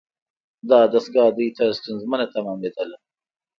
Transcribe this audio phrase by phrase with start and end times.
[0.69, 2.97] دا دستگاه دوی ته ستونزمنه تمامیدله.